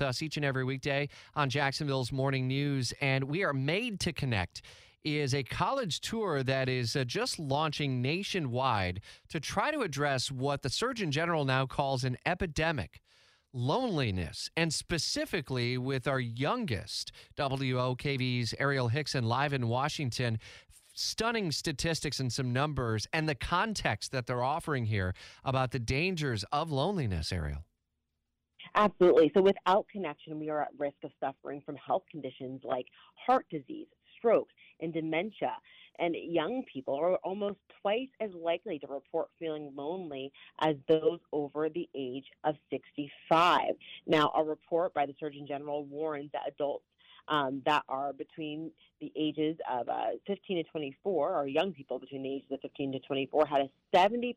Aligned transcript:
us 0.00 0.22
each 0.22 0.36
and 0.36 0.46
every 0.46 0.64
weekday 0.64 1.08
on 1.34 1.50
Jacksonville's 1.50 2.12
Morning 2.12 2.48
News. 2.48 2.94
And 3.00 3.24
we 3.24 3.44
are 3.44 3.52
made 3.52 4.00
to 4.00 4.12
connect 4.12 4.62
is 5.04 5.34
a 5.34 5.42
college 5.42 6.00
tour 6.00 6.42
that 6.42 6.68
is 6.68 6.94
uh, 6.94 7.04
just 7.04 7.38
launching 7.38 8.00
nationwide 8.00 9.00
to 9.28 9.40
try 9.40 9.70
to 9.70 9.80
address 9.80 10.30
what 10.30 10.62
the 10.62 10.70
Surgeon 10.70 11.10
General 11.10 11.44
now 11.44 11.66
calls 11.66 12.04
an 12.04 12.16
epidemic 12.24 13.00
loneliness, 13.52 14.50
and 14.56 14.72
specifically 14.72 15.76
with 15.76 16.08
our 16.08 16.20
youngest 16.20 17.12
WOKV's 17.36 18.54
Arielle 18.58 18.90
Hixson 18.90 19.24
live 19.24 19.52
in 19.52 19.68
Washington. 19.68 20.38
Stunning 20.94 21.50
statistics 21.50 22.20
and 22.20 22.30
some 22.30 22.52
numbers, 22.52 23.06
and 23.14 23.26
the 23.26 23.34
context 23.34 24.12
that 24.12 24.26
they're 24.26 24.42
offering 24.42 24.84
here 24.84 25.14
about 25.42 25.70
the 25.70 25.78
dangers 25.78 26.44
of 26.52 26.70
loneliness, 26.70 27.30
Arielle. 27.30 27.64
Absolutely. 28.74 29.30
So, 29.34 29.42
without 29.42 29.86
connection, 29.88 30.38
we 30.38 30.48
are 30.48 30.62
at 30.62 30.68
risk 30.78 30.96
of 31.04 31.10
suffering 31.20 31.62
from 31.64 31.76
health 31.76 32.04
conditions 32.10 32.62
like 32.64 32.86
heart 33.26 33.46
disease, 33.50 33.86
stroke, 34.16 34.48
and 34.80 34.92
dementia. 34.92 35.52
And 35.98 36.16
young 36.16 36.64
people 36.72 36.94
are 36.94 37.16
almost 37.16 37.58
twice 37.82 38.08
as 38.20 38.30
likely 38.32 38.78
to 38.78 38.86
report 38.86 39.28
feeling 39.38 39.72
lonely 39.76 40.32
as 40.60 40.76
those 40.88 41.20
over 41.32 41.68
the 41.68 41.88
age 41.94 42.24
of 42.44 42.56
65. 42.70 43.60
Now, 44.06 44.32
a 44.34 44.42
report 44.42 44.94
by 44.94 45.04
the 45.04 45.14
Surgeon 45.20 45.46
General 45.46 45.84
warns 45.84 46.30
that 46.32 46.48
adults 46.48 46.84
um, 47.28 47.62
that 47.66 47.82
are 47.88 48.12
between 48.12 48.70
the 49.00 49.12
ages 49.16 49.56
of 49.70 49.88
uh, 49.88 50.10
15 50.26 50.64
to 50.64 50.70
24, 50.70 51.34
or 51.34 51.46
young 51.46 51.72
people 51.72 51.98
between 51.98 52.22
the 52.22 52.34
ages 52.34 52.48
of 52.50 52.60
15 52.60 52.92
to 52.92 52.98
24, 53.00 53.46
had 53.46 53.60
a 53.62 53.96
70% 53.96 54.34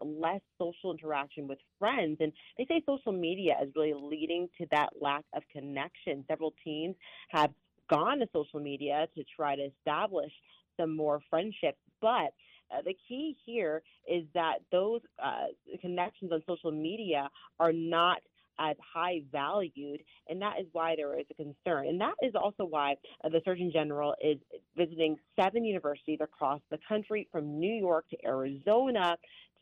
less 0.00 0.40
social 0.58 0.92
interaction 0.92 1.48
with 1.48 1.58
friends. 1.78 2.18
And 2.20 2.32
they 2.58 2.66
say 2.66 2.82
social 2.86 3.12
media 3.12 3.54
is 3.62 3.70
really 3.74 3.94
leading 3.94 4.48
to 4.58 4.66
that 4.70 4.90
lack 5.00 5.24
of 5.34 5.42
connection. 5.52 6.24
Several 6.28 6.54
teens 6.62 6.96
have 7.30 7.50
gone 7.90 8.18
to 8.18 8.28
social 8.32 8.60
media 8.60 9.06
to 9.14 9.24
try 9.36 9.56
to 9.56 9.62
establish 9.62 10.32
some 10.78 10.96
more 10.96 11.20
friendships, 11.30 11.78
but 12.00 12.32
uh, 12.70 12.82
the 12.84 12.96
key 13.08 13.36
here 13.44 13.82
is 14.10 14.24
that 14.34 14.58
those 14.72 15.00
uh, 15.22 15.46
connections 15.80 16.32
on 16.32 16.42
social 16.46 16.72
media 16.72 17.28
are 17.60 17.72
not 17.72 18.18
as 18.58 18.76
high 18.94 19.22
valued, 19.32 20.00
and 20.28 20.40
that 20.42 20.60
is 20.60 20.66
why 20.72 20.94
there 20.96 21.18
is 21.18 21.26
a 21.30 21.34
concern. 21.34 21.88
And 21.88 22.00
that 22.00 22.14
is 22.22 22.34
also 22.34 22.64
why 22.64 22.96
uh, 23.24 23.28
the 23.28 23.40
Surgeon 23.44 23.70
General 23.72 24.14
is 24.22 24.38
visiting 24.76 25.16
seven 25.40 25.64
universities 25.64 26.18
across 26.20 26.60
the 26.70 26.78
country, 26.88 27.28
from 27.30 27.58
New 27.58 27.74
York 27.74 28.08
to 28.10 28.16
Arizona, 28.24 29.16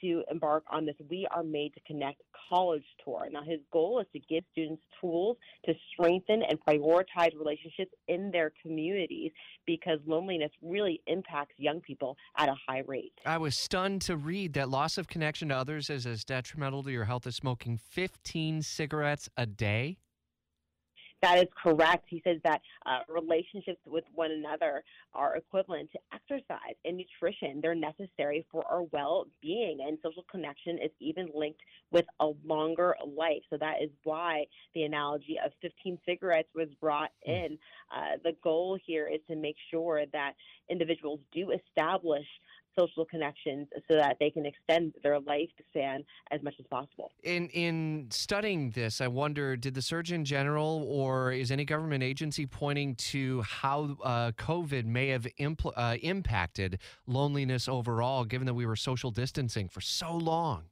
to 0.00 0.22
embark 0.30 0.64
on 0.70 0.86
this 0.86 0.96
We 1.10 1.26
Are 1.30 1.42
Made 1.42 1.74
to 1.74 1.80
Connect 1.86 2.20
college 2.48 2.84
tour. 3.04 3.28
Now, 3.30 3.42
his 3.42 3.60
goal 3.72 4.00
is 4.00 4.06
to 4.12 4.20
give 4.20 4.44
students 4.52 4.82
tools 5.00 5.36
to 5.66 5.74
strengthen 5.92 6.42
and 6.42 6.58
prioritize 6.60 7.36
relationships 7.38 7.92
in 8.08 8.30
their 8.30 8.52
communities 8.62 9.32
because 9.66 9.98
loneliness 10.06 10.50
really 10.62 11.00
impacts 11.06 11.54
young 11.58 11.80
people 11.80 12.16
at 12.36 12.48
a 12.48 12.54
high 12.66 12.82
rate. 12.86 13.12
I 13.26 13.38
was 13.38 13.56
stunned 13.56 14.02
to 14.02 14.16
read 14.16 14.54
that 14.54 14.68
loss 14.68 14.98
of 14.98 15.08
connection 15.08 15.48
to 15.48 15.56
others 15.56 15.90
is 15.90 16.06
as 16.06 16.24
detrimental 16.24 16.82
to 16.84 16.90
your 16.90 17.04
health 17.04 17.26
as 17.26 17.36
smoking 17.36 17.76
15 17.76 18.62
cigarettes 18.62 19.28
a 19.36 19.46
day. 19.46 19.98
That 21.22 21.38
is 21.38 21.48
correct. 21.60 22.04
He 22.08 22.22
says 22.24 22.38
that 22.44 22.60
uh, 22.86 23.00
relationships 23.08 23.80
with 23.86 24.04
one 24.14 24.30
another 24.30 24.84
are 25.14 25.36
equivalent 25.36 25.90
to 25.92 25.98
exercise 26.12 26.76
and 26.84 26.96
nutrition. 26.96 27.60
They're 27.60 27.74
necessary 27.74 28.46
for 28.52 28.64
our 28.70 28.82
well 28.92 29.26
being, 29.42 29.78
and 29.86 29.98
social 30.02 30.24
connection 30.30 30.78
is 30.78 30.90
even 31.00 31.28
linked 31.34 31.60
with 31.90 32.04
a 32.20 32.30
longer 32.44 32.94
life. 33.16 33.42
So 33.50 33.56
that 33.58 33.82
is 33.82 33.90
why 34.04 34.46
the 34.74 34.82
analogy 34.82 35.38
of 35.44 35.52
15 35.60 35.98
cigarettes 36.06 36.48
was 36.54 36.68
brought 36.80 37.10
hmm. 37.24 37.32
in. 37.32 37.58
Uh, 37.94 38.18
the 38.22 38.36
goal 38.44 38.78
here 38.86 39.08
is 39.12 39.20
to 39.28 39.36
make 39.36 39.56
sure 39.70 40.04
that 40.12 40.34
individuals 40.70 41.20
do 41.32 41.50
establish 41.50 42.26
social 42.78 43.04
connections 43.04 43.66
so 43.88 43.96
that 43.96 44.16
they 44.20 44.30
can 44.30 44.46
extend 44.46 44.94
their 45.02 45.18
lifespan 45.20 46.04
as 46.30 46.42
much 46.42 46.54
as 46.58 46.66
possible. 46.66 47.10
In 47.22 47.48
in 47.48 48.08
studying 48.10 48.70
this, 48.70 49.00
I 49.00 49.08
wonder 49.08 49.56
did 49.56 49.74
the 49.74 49.82
Surgeon 49.82 50.24
General 50.24 50.84
or 50.88 51.32
is 51.32 51.50
any 51.50 51.64
government 51.64 52.02
agency 52.02 52.46
pointing 52.46 52.94
to 52.96 53.42
how 53.42 53.96
uh, 54.04 54.32
COVID 54.32 54.84
may 54.84 55.08
have 55.08 55.26
impl- 55.38 55.72
uh, 55.76 55.96
impacted 56.02 56.78
loneliness 57.06 57.68
overall, 57.68 58.24
given 58.24 58.46
that 58.46 58.54
we 58.54 58.66
were 58.66 58.76
social 58.76 59.10
distancing 59.10 59.68
for 59.68 59.80
so 59.80 60.14
long? 60.16 60.64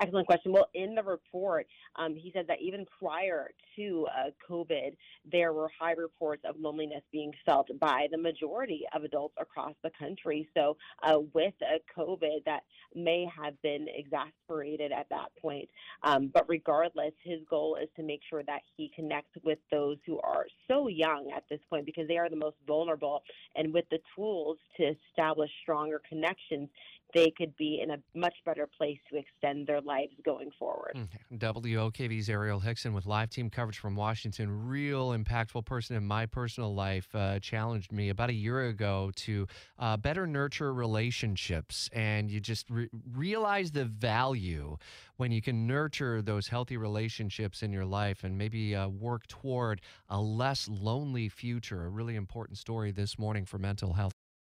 Excellent 0.00 0.26
question. 0.26 0.52
Well, 0.52 0.68
in 0.74 0.94
the 0.94 1.02
report, 1.02 1.66
um, 1.96 2.14
he 2.14 2.30
said 2.32 2.46
that 2.48 2.60
even 2.60 2.86
prior 2.98 3.50
to 3.76 4.06
uh, 4.08 4.30
COVID, 4.48 4.96
there 5.30 5.52
were 5.52 5.70
high 5.78 5.92
reports 5.92 6.42
of 6.48 6.56
loneliness 6.58 7.02
being 7.12 7.32
felt 7.46 7.68
by 7.78 8.08
the 8.10 8.18
majority 8.18 8.84
of 8.94 9.04
adults 9.04 9.34
across 9.40 9.74
the 9.82 9.90
country. 9.98 10.48
So, 10.54 10.76
uh, 11.02 11.20
with 11.32 11.54
uh, 11.62 11.78
COVID, 11.96 12.44
that 12.46 12.62
may 12.94 13.26
have 13.36 13.60
been 13.62 13.86
exasperated 13.94 14.92
at 14.92 15.08
that 15.10 15.28
point. 15.40 15.68
Um, 16.02 16.30
but 16.32 16.48
regardless, 16.48 17.12
his 17.22 17.40
goal 17.48 17.76
is 17.80 17.88
to 17.96 18.02
make 18.02 18.20
sure 18.28 18.42
that 18.44 18.62
he 18.76 18.90
connects 18.94 19.36
with 19.42 19.58
those 19.70 19.96
who 20.06 20.20
are 20.20 20.46
so 20.68 20.88
young 20.88 21.30
at 21.34 21.44
this 21.50 21.60
point 21.70 21.86
because 21.86 22.08
they 22.08 22.18
are 22.18 22.30
the 22.30 22.36
most 22.36 22.56
vulnerable. 22.66 23.22
And 23.56 23.72
with 23.72 23.84
the 23.90 23.98
tools 24.14 24.58
to 24.76 24.94
establish 25.10 25.50
stronger 25.62 26.00
connections, 26.08 26.68
they 27.14 27.32
could 27.36 27.56
be 27.56 27.80
in 27.82 27.90
a 27.90 27.98
much 28.14 28.34
better 28.44 28.68
place 28.76 28.98
to 29.10 29.18
extend 29.18 29.66
their 29.66 29.80
lives 29.84 30.14
going 30.24 30.50
forward. 30.58 30.96
Mm, 30.96 31.38
WOKV's 31.38 32.28
Arielle 32.28 32.62
Hixson 32.62 32.92
with 32.92 33.06
live 33.06 33.30
team 33.30 33.50
coverage 33.50 33.78
from 33.78 33.96
Washington. 33.96 34.66
Real 34.68 35.10
impactful 35.10 35.64
person 35.64 35.96
in 35.96 36.04
my 36.04 36.26
personal 36.26 36.74
life 36.74 37.08
uh, 37.14 37.38
challenged 37.40 37.92
me 37.92 38.08
about 38.08 38.30
a 38.30 38.34
year 38.34 38.68
ago 38.68 39.10
to 39.16 39.46
uh, 39.78 39.96
better 39.96 40.26
nurture 40.26 40.72
relationships. 40.72 41.90
And 41.92 42.30
you 42.30 42.40
just 42.40 42.70
re- 42.70 42.88
realize 43.12 43.70
the 43.72 43.84
value 43.84 44.76
when 45.16 45.30
you 45.30 45.42
can 45.42 45.66
nurture 45.66 46.22
those 46.22 46.48
healthy 46.48 46.76
relationships 46.76 47.62
in 47.62 47.72
your 47.72 47.84
life 47.84 48.24
and 48.24 48.36
maybe 48.36 48.74
uh, 48.74 48.88
work 48.88 49.26
toward 49.26 49.80
a 50.08 50.20
less 50.20 50.68
lonely 50.68 51.28
future. 51.28 51.84
A 51.84 51.88
really 51.88 52.16
important 52.16 52.58
story 52.58 52.90
this 52.90 53.18
morning 53.18 53.44
for 53.44 53.58
mental 53.58 53.92
health. 53.92 54.13